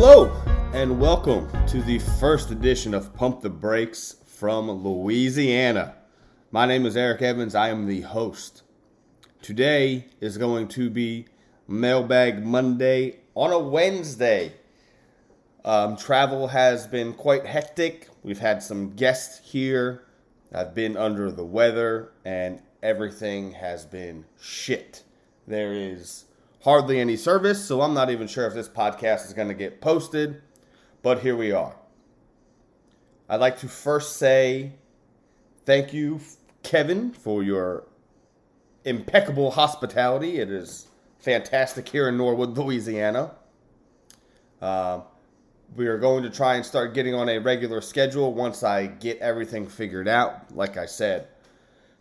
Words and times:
Hello, 0.00 0.30
and 0.74 1.00
welcome 1.00 1.50
to 1.66 1.82
the 1.82 1.98
first 1.98 2.52
edition 2.52 2.94
of 2.94 3.12
Pump 3.16 3.40
the 3.40 3.50
Brakes 3.50 4.14
from 4.26 4.70
Louisiana. 4.70 5.96
My 6.52 6.66
name 6.66 6.86
is 6.86 6.96
Eric 6.96 7.20
Evans. 7.20 7.56
I 7.56 7.70
am 7.70 7.86
the 7.86 8.02
host. 8.02 8.62
Today 9.42 10.06
is 10.20 10.38
going 10.38 10.68
to 10.68 10.88
be 10.88 11.26
Mailbag 11.66 12.46
Monday 12.46 13.16
on 13.34 13.50
a 13.50 13.58
Wednesday. 13.58 14.52
Um, 15.64 15.96
travel 15.96 16.46
has 16.46 16.86
been 16.86 17.12
quite 17.12 17.44
hectic. 17.44 18.08
We've 18.22 18.38
had 18.38 18.62
some 18.62 18.94
guests 18.94 19.50
here. 19.50 20.04
I've 20.54 20.76
been 20.76 20.96
under 20.96 21.32
the 21.32 21.44
weather, 21.44 22.12
and 22.24 22.62
everything 22.84 23.50
has 23.50 23.84
been 23.84 24.26
shit. 24.40 25.02
There 25.48 25.72
is 25.72 26.26
hardly 26.68 27.00
any 27.00 27.16
service, 27.16 27.64
so 27.64 27.80
I'm 27.80 27.94
not 27.94 28.10
even 28.10 28.28
sure 28.28 28.46
if 28.46 28.52
this 28.52 28.68
podcast 28.68 29.24
is 29.24 29.32
going 29.32 29.48
to 29.48 29.54
get 29.54 29.80
posted, 29.80 30.42
but 31.02 31.20
here 31.20 31.34
we 31.34 31.50
are. 31.50 31.74
I'd 33.26 33.40
like 33.40 33.58
to 33.60 33.68
first 33.68 34.18
say 34.18 34.72
thank 35.64 35.94
you, 35.94 36.20
Kevin, 36.62 37.12
for 37.12 37.42
your 37.42 37.84
impeccable 38.84 39.50
hospitality. 39.50 40.40
It 40.40 40.50
is 40.50 40.88
fantastic 41.18 41.88
here 41.88 42.06
in 42.06 42.18
Norwood, 42.18 42.50
Louisiana. 42.58 43.30
Uh, 44.60 45.00
we 45.74 45.86
are 45.86 45.96
going 45.96 46.22
to 46.22 46.28
try 46.28 46.56
and 46.56 46.66
start 46.66 46.92
getting 46.92 47.14
on 47.14 47.30
a 47.30 47.38
regular 47.38 47.80
schedule 47.80 48.34
once 48.34 48.62
I 48.62 48.88
get 48.88 49.16
everything 49.20 49.66
figured 49.66 50.06
out. 50.06 50.54
Like 50.54 50.76
I 50.76 50.84
said, 50.84 51.28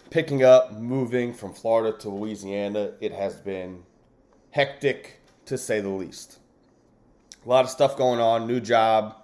picking 0.09 0.43
up, 0.43 0.73
moving 0.73 1.33
from 1.33 1.53
Florida 1.53 1.97
to 1.99 2.09
Louisiana, 2.09 2.91
it 2.99 3.13
has 3.13 3.35
been 3.35 3.83
hectic 4.51 5.19
to 5.45 5.57
say 5.57 5.79
the 5.81 5.89
least. 5.89 6.39
A 7.45 7.49
lot 7.49 7.63
of 7.63 7.69
stuff 7.71 7.97
going 7.97 8.19
on, 8.19 8.47
new 8.47 8.59
job, 8.59 9.15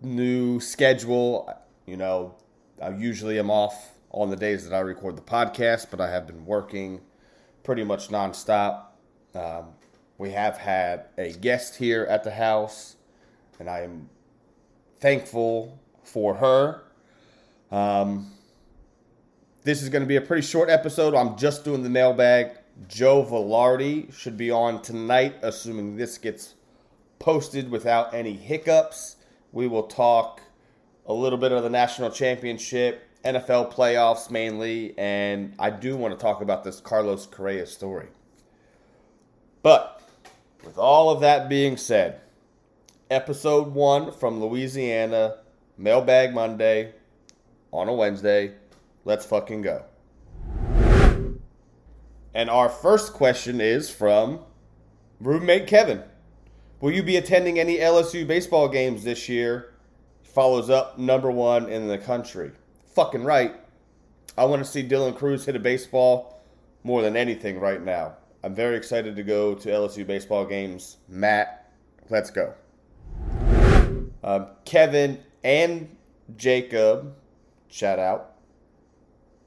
new 0.00 0.60
schedule. 0.60 1.52
You 1.86 1.96
know, 1.96 2.34
I 2.80 2.90
usually 2.90 3.38
am 3.38 3.50
off 3.50 3.94
on 4.10 4.30
the 4.30 4.36
days 4.36 4.68
that 4.68 4.74
I 4.74 4.80
record 4.80 5.16
the 5.16 5.22
podcast, 5.22 5.88
but 5.90 6.00
I 6.00 6.10
have 6.10 6.26
been 6.26 6.46
working 6.46 7.00
pretty 7.64 7.84
much 7.84 8.08
nonstop. 8.08 8.84
Um, 9.34 9.66
we 10.18 10.30
have 10.30 10.56
had 10.56 11.06
a 11.16 11.32
guest 11.32 11.76
here 11.76 12.04
at 12.08 12.24
the 12.24 12.30
house, 12.30 12.96
and 13.58 13.68
I 13.68 13.80
am 13.80 14.08
thankful 15.00 15.78
for 16.02 16.34
her. 16.34 16.82
Um, 17.70 18.32
this 19.64 19.82
is 19.82 19.88
going 19.88 20.02
to 20.02 20.08
be 20.08 20.16
a 20.16 20.20
pretty 20.20 20.46
short 20.46 20.70
episode. 20.70 21.14
I'm 21.14 21.36
just 21.36 21.64
doing 21.64 21.82
the 21.82 21.90
mailbag. 21.90 22.57
Joe 22.86 23.24
Velarde 23.24 24.12
should 24.14 24.36
be 24.36 24.50
on 24.50 24.82
tonight, 24.82 25.34
assuming 25.42 25.96
this 25.96 26.16
gets 26.18 26.54
posted 27.18 27.70
without 27.70 28.14
any 28.14 28.34
hiccups. 28.34 29.16
We 29.50 29.66
will 29.66 29.84
talk 29.84 30.42
a 31.06 31.12
little 31.12 31.38
bit 31.38 31.50
of 31.50 31.62
the 31.62 31.70
national 31.70 32.10
championship, 32.10 33.02
NFL 33.24 33.72
playoffs 33.72 34.30
mainly, 34.30 34.96
and 34.96 35.54
I 35.58 35.70
do 35.70 35.96
want 35.96 36.16
to 36.16 36.22
talk 36.22 36.40
about 36.40 36.62
this 36.62 36.80
Carlos 36.80 37.26
Correa 37.26 37.66
story. 37.66 38.08
But 39.62 40.00
with 40.64 40.78
all 40.78 41.10
of 41.10 41.20
that 41.20 41.48
being 41.48 41.76
said, 41.76 42.20
episode 43.10 43.74
one 43.74 44.12
from 44.12 44.40
Louisiana, 44.40 45.38
Mailbag 45.76 46.32
Monday 46.32 46.92
on 47.72 47.88
a 47.88 47.94
Wednesday. 47.94 48.52
Let's 49.04 49.26
fucking 49.26 49.62
go. 49.62 49.84
And 52.38 52.48
our 52.48 52.68
first 52.68 53.14
question 53.14 53.60
is 53.60 53.90
from 53.90 54.38
roommate 55.18 55.66
Kevin. 55.66 56.04
Will 56.80 56.92
you 56.92 57.02
be 57.02 57.16
attending 57.16 57.58
any 57.58 57.78
LSU 57.78 58.24
baseball 58.28 58.68
games 58.68 59.02
this 59.02 59.28
year? 59.28 59.74
Follows 60.22 60.70
up 60.70 61.00
number 61.00 61.32
one 61.32 61.68
in 61.68 61.88
the 61.88 61.98
country. 61.98 62.52
Fucking 62.94 63.24
right. 63.24 63.56
I 64.36 64.44
want 64.44 64.64
to 64.64 64.70
see 64.70 64.86
Dylan 64.86 65.16
Crews 65.16 65.46
hit 65.46 65.56
a 65.56 65.58
baseball 65.58 66.40
more 66.84 67.02
than 67.02 67.16
anything 67.16 67.58
right 67.58 67.82
now. 67.82 68.14
I'm 68.44 68.54
very 68.54 68.76
excited 68.76 69.16
to 69.16 69.24
go 69.24 69.56
to 69.56 69.68
LSU 69.68 70.06
baseball 70.06 70.44
games. 70.44 70.98
Matt, 71.08 71.72
let's 72.08 72.30
go. 72.30 72.54
Um, 74.22 74.46
Kevin 74.64 75.18
and 75.42 75.96
Jacob, 76.36 77.16
shout 77.66 77.98
out, 77.98 78.36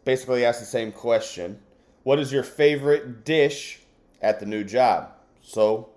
basically 0.04 0.44
asked 0.44 0.60
the 0.60 0.66
same 0.66 0.92
question. 0.92 1.58
What 2.04 2.18
is 2.18 2.32
your 2.32 2.44
favorite 2.44 3.26
dish 3.26 3.80
at 4.22 4.40
the 4.40 4.46
new 4.48 4.64
job? 4.64 5.12
So, 5.44 5.90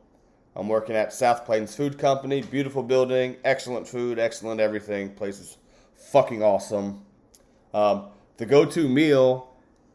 I'm 0.55 0.69
working 0.69 0.95
at 0.95 1.15
South 1.15 1.47
Plains 1.47 1.75
Food 1.75 1.99
Company. 1.99 2.43
Beautiful 2.43 2.83
building, 2.83 3.37
excellent 3.43 3.89
food, 3.89 4.19
excellent 4.19 4.61
everything. 4.61 5.15
Place 5.15 5.41
is 5.41 5.57
fucking 5.97 6.43
awesome. 6.43 7.03
Um, 7.73 8.09
the 8.37 8.45
go 8.45 8.67
to 8.67 8.87
meal 8.87 9.51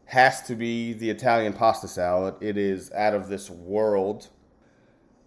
has 0.06 0.42
to 0.42 0.56
be 0.56 0.94
the 0.94 1.08
Italian 1.08 1.52
pasta 1.52 1.86
salad. 1.86 2.34
It 2.40 2.56
is 2.56 2.90
out 2.90 3.14
of 3.14 3.28
this 3.28 3.48
world. 3.48 4.28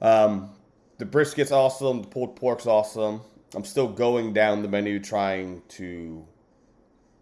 Um, 0.01 0.51
the 0.97 1.05
brisket's 1.05 1.53
awesome. 1.53 2.01
The 2.01 2.07
pulled 2.09 2.35
pork's 2.35 2.67
awesome. 2.67 3.21
I'm 3.55 3.63
still 3.63 3.87
going 3.87 4.33
down 4.33 4.61
the 4.61 4.67
menu 4.67 4.99
trying 4.99 5.61
to 5.69 6.27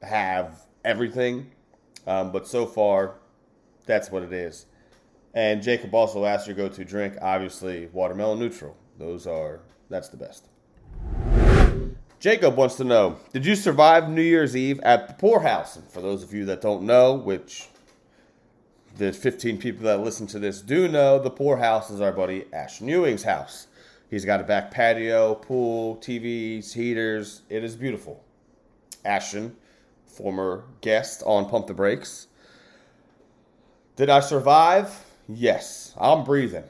have 0.01 0.65
everything. 0.83 1.51
Um, 2.07 2.31
but 2.31 2.47
so 2.47 2.65
far, 2.65 3.20
that's 3.91 4.09
what 4.09 4.23
it 4.23 4.31
is. 4.31 4.67
And 5.33 5.61
Jacob 5.61 5.93
also 5.93 6.23
asked 6.23 6.47
your 6.47 6.55
go-to 6.55 6.85
drink, 6.85 7.15
obviously 7.21 7.89
watermelon 7.91 8.39
neutral. 8.39 8.77
Those 8.97 9.27
are 9.27 9.59
that's 9.89 10.07
the 10.07 10.15
best. 10.15 10.47
Jacob 12.21 12.55
wants 12.55 12.75
to 12.75 12.85
know, 12.85 13.17
did 13.33 13.45
you 13.45 13.55
survive 13.55 14.07
New 14.07 14.21
Year's 14.21 14.55
Eve 14.55 14.79
at 14.81 15.09
the 15.09 15.13
poorhouse? 15.15 15.75
And 15.75 15.85
for 15.89 15.99
those 15.99 16.23
of 16.23 16.33
you 16.33 16.45
that 16.45 16.61
don't 16.61 16.83
know, 16.83 17.13
which 17.15 17.67
the 18.95 19.11
15 19.11 19.57
people 19.57 19.83
that 19.83 19.99
listen 19.99 20.25
to 20.27 20.39
this 20.39 20.61
do 20.61 20.87
know, 20.87 21.19
the 21.19 21.29
poorhouse 21.29 21.89
is 21.89 21.99
our 21.99 22.13
buddy 22.13 22.45
Ashton 22.53 22.87
Ewing's 22.87 23.23
house. 23.23 23.67
He's 24.09 24.23
got 24.23 24.39
a 24.39 24.43
back 24.43 24.71
patio, 24.71 25.35
pool, 25.35 25.97
TVs, 25.97 26.71
heaters. 26.71 27.41
It 27.49 27.63
is 27.65 27.75
beautiful. 27.75 28.23
Ashton, 29.03 29.57
former 30.05 30.63
guest 30.79 31.23
on 31.25 31.49
Pump 31.49 31.67
the 31.67 31.73
Brakes. 31.73 32.27
Did 33.95 34.09
I 34.09 34.21
survive? 34.21 35.05
Yes, 35.27 35.93
I'm 35.99 36.23
breathing. 36.23 36.63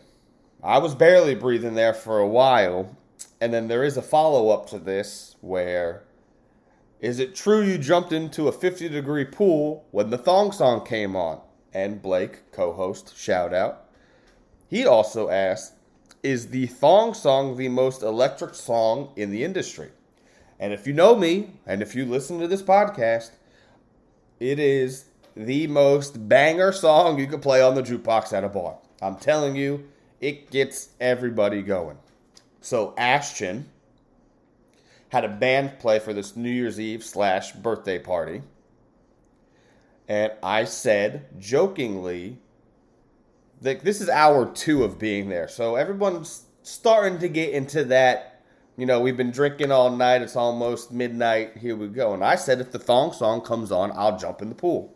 I 0.64 0.80
was 0.80 0.96
barely 0.96 1.36
breathing 1.36 1.76
there 1.76 1.94
for 1.94 2.20
a 2.20 2.28
while. 2.28 2.96
And 3.40 3.54
then 3.54 3.68
there 3.68 3.84
is 3.84 3.98
a 3.98 4.02
follow 4.02 4.50
up 4.50 4.68
to 4.70 4.80
this 4.80 5.36
where 5.42 6.04
is 7.00 7.18
it 7.18 7.34
true 7.34 7.64
you 7.64 7.80
jumped 7.80 8.12
into 8.12 8.48
a 8.48 8.52
50 8.52 8.88
degree 8.90 9.26
pool 9.26 9.88
when 9.90 10.12
the 10.12 10.20
thong 10.20 10.52
song 10.52 10.86
came 10.86 11.16
on? 11.16 11.42
And 11.74 12.02
Blake, 12.02 12.52
co 12.52 12.74
host, 12.74 13.18
shout 13.18 13.54
out. 13.54 13.86
He 14.68 14.86
also 14.86 15.30
asked, 15.30 15.74
Is 16.22 16.50
the 16.50 16.68
thong 16.68 17.16
song 17.16 17.58
the 17.58 17.70
most 17.70 18.04
electric 18.04 18.54
song 18.54 19.14
in 19.16 19.32
the 19.32 19.44
industry? 19.44 19.90
And 20.60 20.74
if 20.74 20.86
you 20.86 20.94
know 20.94 21.16
me, 21.16 21.54
and 21.66 21.82
if 21.82 21.96
you 21.96 22.06
listen 22.06 22.40
to 22.40 22.48
this 22.48 22.62
podcast, 22.62 23.32
it 24.40 24.60
is 24.60 25.06
the 25.36 25.68
most 25.68 26.28
banger 26.28 26.72
song 26.72 27.20
you 27.20 27.28
could 27.28 27.42
play 27.42 27.62
on 27.62 27.76
the 27.76 27.82
jukebox 27.82 28.34
at 28.34 28.44
a 28.44 28.50
bar. 28.50 28.78
I'm 29.02 29.16
telling 29.16 29.56
you, 29.56 29.88
it 30.20 30.52
gets 30.52 30.90
everybody 31.00 31.62
going. 31.62 31.98
So 32.62 32.94
Ashton 32.98 33.70
had 35.10 35.26
a 35.26 35.30
band 35.30 35.80
play 35.80 36.00
for 36.00 36.14
this 36.14 36.36
New 36.36 36.50
Year's 36.50 36.80
Eve 36.80 37.04
slash 37.04 37.52
birthday 37.54 38.00
party. 38.00 38.42
And 40.08 40.32
I 40.44 40.66
said 40.66 41.40
jokingly, 41.40 42.38
like 43.62 43.84
this 43.84 44.02
is 44.02 44.10
hour 44.10 44.46
two 44.46 44.84
of 44.84 45.00
being 45.00 45.30
there. 45.30 45.48
So 45.48 45.76
everyone's 45.76 46.46
starting 46.64 47.20
to 47.20 47.28
get 47.28 47.54
into 47.54 47.84
that, 47.86 48.44
you 48.78 48.86
know, 48.86 49.00
we've 49.00 49.18
been 49.18 49.32
drinking 49.32 49.72
all 49.72 49.90
night, 49.90 50.22
it's 50.22 50.36
almost 50.36 50.92
midnight, 50.92 51.58
here 51.58 51.76
we 51.76 51.88
go. 51.88 52.14
And 52.14 52.24
I 52.24 52.36
said 52.36 52.62
if 52.62 52.72
the 52.72 52.80
thong 52.80 53.14
song 53.14 53.42
comes 53.42 53.72
on, 53.72 53.92
I'll 53.96 54.18
jump 54.18 54.42
in 54.42 54.50
the 54.50 54.56
pool. 54.56 54.96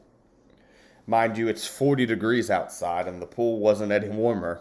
Mind 1.07 1.38
you, 1.38 1.48
it's 1.48 1.68
40 1.68 2.06
degrees 2.06 2.50
outside 2.50 3.07
and 3.07 3.22
the 3.22 3.28
pool 3.28 3.60
wasn't 3.60 3.92
any 3.92 4.10
warmer. 4.10 4.60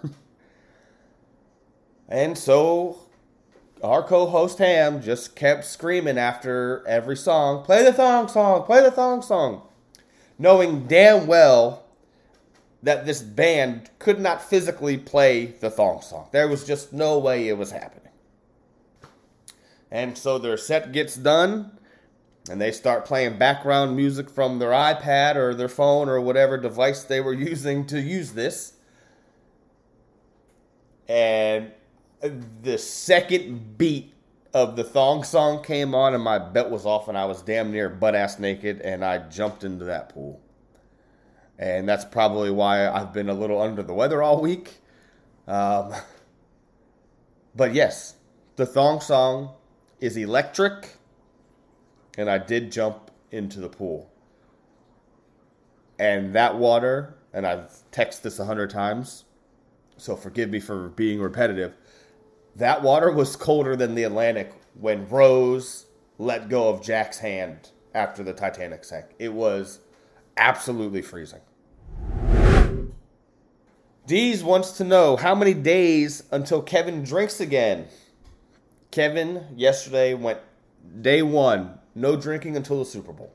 and 2.09 2.37
so 2.37 2.99
our 3.83 4.03
co 4.03 4.27
host 4.27 4.59
Ham 4.59 5.03
just 5.03 5.37
kept 5.37 5.65
screaming 5.65 6.19
after 6.19 6.87
every 6.87 7.17
song 7.17 7.65
play 7.65 7.83
the 7.83 7.93
thong 7.93 8.29
song, 8.29 8.63
play 8.65 8.83
the 8.83 8.91
thong 8.91 9.23
song, 9.23 9.63
knowing 10.39 10.87
damn 10.87 11.27
well 11.27 11.85
that 12.83 13.07
this 13.07 13.23
band 13.23 13.91
could 13.99 14.21
not 14.21 14.43
physically 14.43 14.99
play 14.99 15.47
the 15.47 15.71
thong 15.71 16.03
song. 16.03 16.29
There 16.33 16.49
was 16.49 16.67
just 16.67 16.93
no 16.93 17.19
way 17.19 17.49
it 17.49 17.57
was 17.57 17.71
happening. 17.71 18.13
And 19.91 20.19
so 20.19 20.39
their 20.39 20.59
set 20.59 20.93
gets 20.93 21.17
done 21.17 21.79
and 22.51 22.61
they 22.61 22.73
start 22.73 23.07
playing 23.07 23.39
background 23.39 23.97
music 23.97 24.29
from 24.29 24.59
their 24.59 24.71
iPad 24.71 25.37
or 25.37 25.55
their 25.55 25.69
phone 25.69 26.09
or 26.09 26.21
whatever 26.21 26.59
device 26.59 27.05
they 27.05 27.21
were 27.21 27.33
using 27.33 27.87
to 27.87 28.01
use 28.01 28.33
this. 28.33 28.75
And 31.09 31.73
the 32.63 32.79
second 32.79 33.79
beat 33.79 34.13
of 34.53 34.77
the 34.77 34.85
thong 34.85 35.25
song 35.25 35.63
came 35.63 35.95
on 35.95 36.15
and 36.15 36.23
my 36.23 36.39
bet 36.39 36.71
was 36.71 36.87
off 36.87 37.09
and 37.09 37.19
I 37.19 37.25
was 37.25 37.43
damn 37.43 37.73
near 37.73 37.89
butt 37.89 38.15
ass 38.15 38.39
naked 38.39 38.81
and 38.83 39.05
I 39.05 39.19
jumped 39.29 39.65
into 39.65 39.85
that 39.87 40.11
pool. 40.11 40.41
And 41.59 41.89
that's 41.89 42.05
probably 42.05 42.51
why 42.51 42.89
I've 42.89 43.13
been 43.13 43.29
a 43.29 43.35
little 43.35 43.61
under 43.61 43.83
the 43.83 43.95
weather 43.95 44.23
all 44.23 44.41
week. 44.41 44.79
Um, 45.47 45.93
but 47.55 47.75
yes, 47.75 48.15
the 48.57 48.67
thong 48.67 49.01
song 49.01 49.51
is 50.01 50.17
electric 50.17 50.97
and 52.17 52.31
I 52.31 52.39
did 52.39 52.73
jump 52.73 53.11
into 53.31 53.61
the 53.61 53.69
pool. 53.69 54.11
And 55.99 56.35
that 56.35 56.57
water, 56.57 57.17
and 57.33 57.47
I've 57.47 57.71
texted 57.93 58.23
this 58.23 58.39
a 58.39 58.45
hundred 58.45 58.71
times, 58.71 59.25
so 59.97 60.17
forgive 60.17 60.51
me 60.51 60.61
for 60.61 60.89
being 60.89 61.21
repetitive. 61.21 61.75
That 62.57 62.83
water 62.83 63.11
was 63.11 63.37
colder 63.37 63.77
than 63.77 63.95
the 63.95 64.05
Atlantic 64.05 64.53
when 64.79 65.09
Rose 65.09 65.87
let 66.19 66.49
go 66.49 66.69
of 66.69 66.83
Jack's 66.83 67.19
hand 67.19 67.71
after 67.95 68.23
the 68.23 68.33
Titanic 68.33 68.85
sank. 68.85 69.07
It 69.19 69.33
was 69.33 69.81
absolutely 70.37 71.03
freezing. 71.03 71.41
Dees 74.07 74.45
wants 74.45 74.73
to 74.73 74.85
know 74.85 75.17
how 75.17 75.35
many 75.35 75.55
days 75.55 76.25
until 76.31 76.61
Kevin 76.61 77.05
drinks 77.05 77.41
again. 77.41 77.87
Kevin 78.91 79.47
yesterday 79.57 80.15
went 80.15 80.41
day 81.01 81.23
one, 81.23 81.79
no 81.95 82.17
drinking 82.17 82.57
until 82.57 82.79
the 82.79 82.85
Super 82.85 83.13
Bowl. 83.13 83.33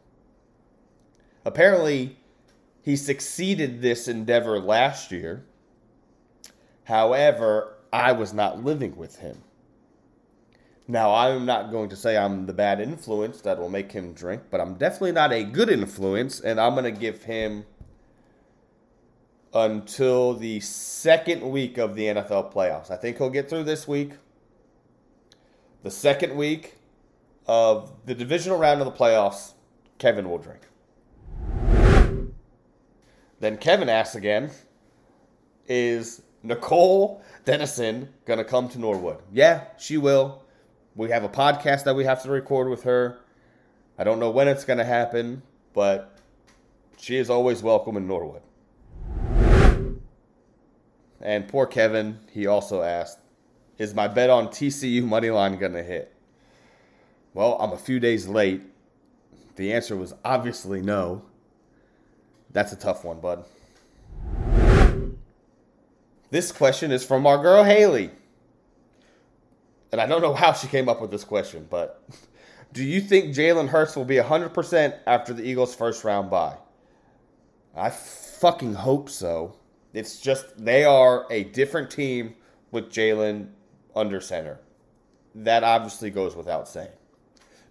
Apparently, 1.45 2.17
he 2.81 2.95
succeeded 2.95 3.81
this 3.81 4.07
endeavor 4.07 4.59
last 4.59 5.11
year. 5.11 5.45
However, 6.85 7.75
I 7.93 8.11
was 8.11 8.33
not 8.33 8.63
living 8.63 8.95
with 8.97 9.17
him. 9.17 9.43
Now, 10.87 11.13
I'm 11.13 11.45
not 11.45 11.69
going 11.71 11.89
to 11.89 11.95
say 11.95 12.17
I'm 12.17 12.47
the 12.47 12.53
bad 12.53 12.81
influence 12.81 13.41
that 13.41 13.59
will 13.59 13.69
make 13.69 13.91
him 13.91 14.13
drink, 14.13 14.43
but 14.49 14.59
I'm 14.59 14.73
definitely 14.73 15.11
not 15.11 15.31
a 15.31 15.43
good 15.43 15.69
influence, 15.69 16.39
and 16.39 16.59
I'm 16.59 16.73
going 16.73 16.91
to 16.91 16.99
give 16.99 17.23
him 17.23 17.65
until 19.53 20.33
the 20.33 20.59
second 20.61 21.43
week 21.43 21.77
of 21.77 21.95
the 21.95 22.05
NFL 22.05 22.51
playoffs. 22.51 22.89
I 22.89 22.95
think 22.95 23.17
he'll 23.17 23.29
get 23.29 23.49
through 23.49 23.65
this 23.65 23.87
week. 23.87 24.13
The 25.83 25.91
second 25.91 26.35
week 26.35 26.78
of 27.49 27.91
the 28.05 28.13
divisional 28.13 28.59
round 28.59 28.79
of 28.79 28.85
the 28.85 28.91
playoffs, 28.91 29.53
Kevin 29.97 30.29
will 30.29 30.37
drink. 30.37 30.61
Then 33.39 33.57
Kevin 33.57 33.89
asks 33.89 34.13
again, 34.13 34.51
is 35.67 36.21
Nicole 36.43 37.23
Dennison 37.45 38.09
going 38.25 38.37
to 38.37 38.45
come 38.45 38.69
to 38.69 38.77
Norwood? 38.77 39.17
Yeah, 39.33 39.63
she 39.79 39.97
will. 39.97 40.43
We 40.95 41.09
have 41.09 41.23
a 41.23 41.29
podcast 41.29 41.85
that 41.85 41.95
we 41.95 42.05
have 42.05 42.21
to 42.21 42.29
record 42.29 42.69
with 42.69 42.83
her. 42.83 43.19
I 43.97 44.03
don't 44.03 44.19
know 44.19 44.29
when 44.29 44.47
it's 44.47 44.63
going 44.63 44.77
to 44.77 44.85
happen, 44.85 45.41
but 45.73 46.19
she 46.97 47.17
is 47.17 47.31
always 47.31 47.63
welcome 47.63 47.97
in 47.97 48.05
Norwood. 48.05 48.43
And 51.19 51.47
poor 51.47 51.65
Kevin, 51.65 52.19
he 52.31 52.45
also 52.45 52.83
asked, 52.83 53.17
Is 53.79 53.95
my 53.95 54.07
bet 54.07 54.29
on 54.29 54.49
TCU 54.49 55.03
money 55.03 55.31
line 55.31 55.57
going 55.57 55.73
to 55.73 55.83
hit? 55.83 56.13
Well, 57.33 57.57
I'm 57.59 57.71
a 57.71 57.77
few 57.77 57.99
days 57.99 58.27
late. 58.27 58.61
The 59.55 59.73
answer 59.73 59.95
was 59.95 60.13
obviously 60.23 60.81
no. 60.81 61.23
That's 62.51 62.73
a 62.73 62.75
tough 62.75 63.03
one, 63.03 63.19
bud. 63.19 63.45
This 66.31 66.51
question 66.51 66.91
is 66.91 67.05
from 67.05 67.27
our 67.27 67.37
girl 67.41 67.63
Haley. 67.63 68.11
And 69.91 69.99
I 69.99 70.05
don't 70.05 70.21
know 70.21 70.33
how 70.33 70.53
she 70.53 70.67
came 70.67 70.87
up 70.87 71.01
with 71.01 71.11
this 71.11 71.23
question, 71.23 71.67
but 71.69 72.03
do 72.73 72.83
you 72.83 73.01
think 73.01 73.35
Jalen 73.35 73.69
Hurts 73.69 73.95
will 73.95 74.05
be 74.05 74.17
100% 74.17 74.99
after 75.07 75.33
the 75.33 75.43
Eagles' 75.43 75.75
first 75.75 76.03
round 76.03 76.29
bye? 76.29 76.57
I 77.75 77.89
fucking 77.89 78.73
hope 78.75 79.09
so. 79.09 79.55
It's 79.93 80.19
just 80.19 80.63
they 80.63 80.83
are 80.83 81.25
a 81.31 81.45
different 81.45 81.89
team 81.89 82.35
with 82.71 82.91
Jalen 82.91 83.49
under 83.95 84.21
center. 84.21 84.59
That 85.33 85.63
obviously 85.63 86.11
goes 86.11 86.35
without 86.35 86.67
saying. 86.67 86.89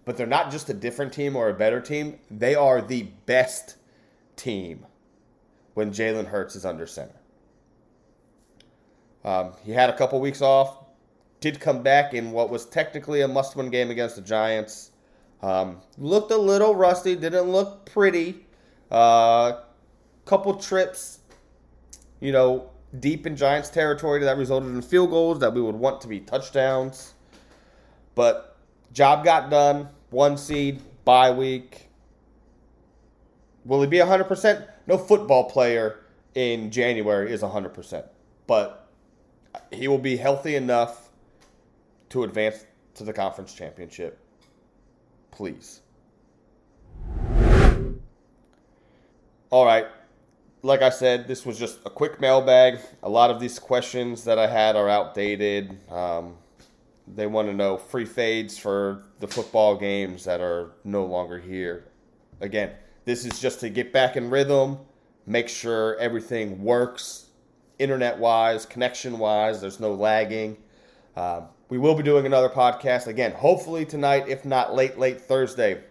But 0.05 0.17
they're 0.17 0.27
not 0.27 0.51
just 0.51 0.69
a 0.69 0.73
different 0.73 1.13
team 1.13 1.35
or 1.35 1.49
a 1.49 1.53
better 1.53 1.81
team, 1.81 2.19
they 2.31 2.55
are 2.55 2.81
the 2.81 3.03
best 3.25 3.75
team 4.35 4.85
when 5.73 5.91
Jalen 5.91 6.25
Hurts 6.25 6.55
is 6.55 6.65
under 6.65 6.87
center. 6.87 7.19
Um, 9.23 9.53
he 9.63 9.71
had 9.71 9.89
a 9.89 9.97
couple 9.97 10.19
weeks 10.19 10.41
off, 10.41 10.85
did 11.41 11.59
come 11.59 11.83
back 11.83 12.13
in 12.13 12.31
what 12.31 12.49
was 12.49 12.65
technically 12.65 13.21
a 13.21 13.27
must 13.27 13.55
win 13.55 13.69
game 13.69 13.91
against 13.91 14.15
the 14.15 14.21
Giants. 14.21 14.91
Um, 15.41 15.81
looked 15.97 16.31
a 16.31 16.37
little 16.37 16.75
rusty, 16.75 17.15
didn't 17.15 17.49
look 17.49 17.85
pretty. 17.85 18.45
Uh, 18.89 19.61
couple 20.25 20.53
trips, 20.55 21.19
you 22.19 22.31
know, 22.31 22.69
deep 22.99 23.25
in 23.25 23.35
Giants 23.35 23.69
territory 23.69 24.19
that 24.21 24.37
resulted 24.37 24.71
in 24.71 24.81
field 24.81 25.09
goals 25.09 25.39
that 25.39 25.53
we 25.53 25.61
would 25.61 25.75
want 25.75 26.01
to 26.01 26.07
be 26.07 26.19
touchdowns. 26.19 27.13
But 28.15 28.57
job 28.93 29.23
got 29.23 29.49
done. 29.49 29.89
One 30.09 30.37
seed, 30.37 30.81
bye 31.05 31.31
week. 31.31 31.89
Will 33.65 33.81
he 33.81 33.87
be 33.87 33.97
100%? 33.97 34.67
No 34.87 34.97
football 34.97 35.49
player 35.49 35.99
in 36.33 36.71
January 36.71 37.31
is 37.31 37.41
100%. 37.41 38.07
But 38.47 38.89
he 39.71 39.87
will 39.87 39.99
be 39.99 40.17
healthy 40.17 40.55
enough 40.55 41.09
to 42.09 42.23
advance 42.23 42.65
to 42.95 43.03
the 43.03 43.13
conference 43.13 43.53
championship. 43.53 44.19
Please. 45.31 45.81
All 49.51 49.65
right 49.65 49.87
like 50.61 50.81
I 50.81 50.89
said, 50.89 51.27
this 51.27 51.45
was 51.45 51.57
just 51.57 51.79
a 51.85 51.89
quick 51.89 52.19
mailbag. 52.19 52.79
A 53.03 53.09
lot 53.09 53.31
of 53.31 53.39
these 53.39 53.59
questions 53.59 54.25
that 54.25 54.37
I 54.37 54.47
had 54.47 54.75
are 54.75 54.89
outdated. 54.89 55.77
Um, 55.89 56.35
they 57.15 57.27
want 57.27 57.47
to 57.47 57.53
know 57.53 57.77
free 57.77 58.05
fades 58.05 58.57
for 58.57 59.03
the 59.19 59.27
football 59.27 59.75
games 59.75 60.23
that 60.25 60.41
are 60.41 60.71
no 60.83 61.05
longer 61.05 61.39
here. 61.39 61.85
Again, 62.41 62.71
this 63.05 63.25
is 63.25 63.39
just 63.39 63.59
to 63.61 63.69
get 63.69 63.91
back 63.91 64.15
in 64.15 64.29
rhythm, 64.29 64.79
make 65.25 65.49
sure 65.49 65.97
everything 65.97 66.63
works 66.63 67.29
internet 67.79 68.19
wise, 68.19 68.65
connection 68.65 69.17
wise, 69.17 69.61
there's 69.61 69.79
no 69.79 69.93
lagging. 69.93 70.57
Um, 71.15 71.45
we 71.69 71.77
will 71.77 71.95
be 71.95 72.03
doing 72.03 72.25
another 72.25 72.49
podcast 72.49 73.07
again, 73.07 73.31
hopefully 73.31 73.85
tonight, 73.85 74.27
if 74.27 74.45
not 74.45 74.75
late, 74.75 74.99
late 74.99 75.21
Thursday. 75.21 75.81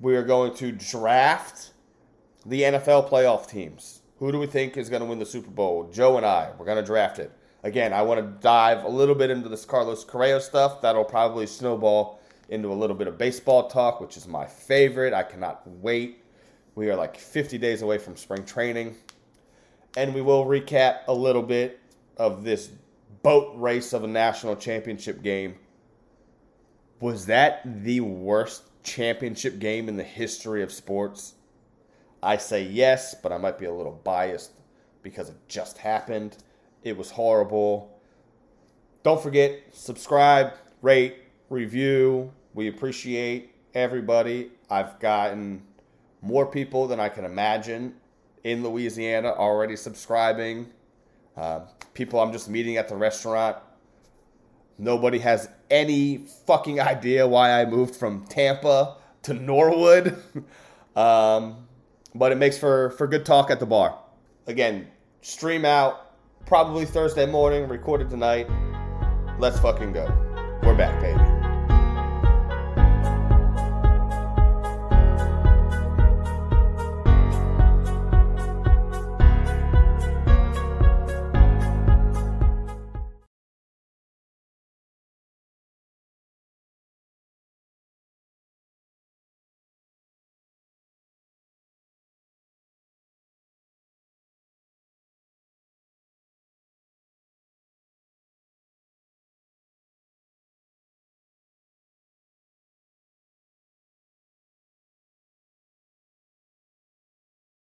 We 0.00 0.16
are 0.16 0.22
going 0.22 0.54
to 0.56 0.72
draft 0.72 1.70
the 2.44 2.62
NFL 2.62 3.08
playoff 3.08 3.48
teams. 3.48 4.02
Who 4.18 4.32
do 4.32 4.38
we 4.38 4.46
think 4.46 4.76
is 4.76 4.88
going 4.88 5.00
to 5.00 5.06
win 5.06 5.18
the 5.18 5.26
Super 5.26 5.50
Bowl? 5.50 5.90
Joe 5.92 6.16
and 6.16 6.26
I. 6.26 6.50
We're 6.58 6.66
going 6.66 6.76
to 6.78 6.84
draft 6.84 7.18
it. 7.18 7.32
Again, 7.66 7.92
I 7.92 8.02
want 8.02 8.20
to 8.20 8.42
dive 8.42 8.84
a 8.84 8.88
little 8.88 9.16
bit 9.16 9.28
into 9.28 9.48
this 9.48 9.64
Carlos 9.64 10.04
Correa 10.04 10.40
stuff. 10.40 10.80
That'll 10.80 11.02
probably 11.02 11.48
snowball 11.48 12.20
into 12.48 12.70
a 12.70 12.72
little 12.72 12.94
bit 12.94 13.08
of 13.08 13.18
baseball 13.18 13.68
talk, 13.68 14.00
which 14.00 14.16
is 14.16 14.28
my 14.28 14.46
favorite. 14.46 15.12
I 15.12 15.24
cannot 15.24 15.66
wait. 15.66 16.22
We 16.76 16.90
are 16.90 16.94
like 16.94 17.16
50 17.18 17.58
days 17.58 17.82
away 17.82 17.98
from 17.98 18.14
spring 18.14 18.44
training. 18.44 18.94
And 19.96 20.14
we 20.14 20.22
will 20.22 20.44
recap 20.44 20.98
a 21.08 21.12
little 21.12 21.42
bit 21.42 21.80
of 22.16 22.44
this 22.44 22.70
boat 23.24 23.52
race 23.56 23.92
of 23.92 24.04
a 24.04 24.06
national 24.06 24.54
championship 24.54 25.20
game. 25.20 25.56
Was 27.00 27.26
that 27.26 27.62
the 27.82 27.98
worst 27.98 28.62
championship 28.84 29.58
game 29.58 29.88
in 29.88 29.96
the 29.96 30.04
history 30.04 30.62
of 30.62 30.70
sports? 30.70 31.34
I 32.22 32.36
say 32.36 32.62
yes, 32.62 33.16
but 33.20 33.32
I 33.32 33.38
might 33.38 33.58
be 33.58 33.66
a 33.66 33.74
little 33.74 34.00
biased 34.04 34.52
because 35.02 35.30
it 35.30 35.48
just 35.48 35.78
happened. 35.78 36.36
It 36.86 36.96
was 36.96 37.10
horrible. 37.10 38.00
Don't 39.02 39.20
forget, 39.20 39.58
subscribe, 39.72 40.52
rate, 40.82 41.16
review. 41.50 42.32
We 42.54 42.68
appreciate 42.68 43.56
everybody. 43.74 44.52
I've 44.70 45.00
gotten 45.00 45.64
more 46.22 46.46
people 46.46 46.86
than 46.86 47.00
I 47.00 47.08
can 47.08 47.24
imagine 47.24 47.96
in 48.44 48.62
Louisiana 48.62 49.32
already 49.32 49.74
subscribing. 49.74 50.68
Uh, 51.36 51.62
people 51.92 52.20
I'm 52.20 52.30
just 52.30 52.48
meeting 52.48 52.76
at 52.76 52.86
the 52.86 52.94
restaurant. 52.94 53.56
Nobody 54.78 55.18
has 55.18 55.48
any 55.68 56.18
fucking 56.46 56.78
idea 56.78 57.26
why 57.26 57.60
I 57.60 57.64
moved 57.64 57.96
from 57.96 58.24
Tampa 58.26 58.98
to 59.24 59.34
Norwood. 59.34 60.22
um, 60.94 61.66
but 62.14 62.30
it 62.30 62.36
makes 62.36 62.56
for, 62.56 62.90
for 62.90 63.08
good 63.08 63.26
talk 63.26 63.50
at 63.50 63.58
the 63.58 63.66
bar. 63.66 63.98
Again, 64.46 64.86
stream 65.20 65.64
out 65.64 66.05
probably 66.46 66.84
Thursday 66.84 67.26
morning, 67.26 67.68
recorded 67.68 68.08
tonight. 68.08 68.48
Let's 69.38 69.58
fucking 69.58 69.92
go. 69.92 70.06
We're 70.62 70.76
back, 70.76 71.00
baby. 71.00 71.45